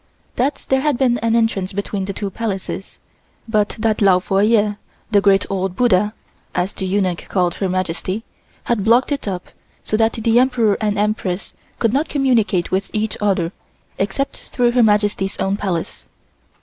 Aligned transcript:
That 0.35 0.65
there 0.69 0.81
had 0.81 0.97
been 0.97 1.19
an 1.19 1.35
entrance 1.35 1.73
between 1.73 2.05
the 2.05 2.11
two 2.13 2.31
Palaces, 2.31 2.97
but 3.47 3.75
that 3.77 4.01
Lao 4.01 4.17
Fo 4.17 4.39
Yeh 4.39 4.73
(The 5.11 5.21
great 5.21 5.45
old 5.47 5.75
Buddha), 5.75 6.15
as 6.55 6.73
the 6.73 6.87
eunuchs 6.87 7.25
called 7.27 7.53
Her 7.53 7.69
Majesty, 7.69 8.23
had 8.63 8.83
blocked 8.83 9.11
it 9.11 9.27
up 9.27 9.49
so 9.83 9.95
that 9.97 10.13
the 10.13 10.39
Emperor 10.39 10.75
and 10.81 10.97
Empress 10.97 11.53
could 11.77 11.93
not 11.93 12.09
communicate 12.09 12.71
with 12.71 12.89
each 12.93 13.15
other, 13.21 13.51
except 13.99 14.37
through 14.37 14.71
Her 14.71 14.81
Majesty's 14.81 15.37
own 15.37 15.55
Palace. 15.55 16.07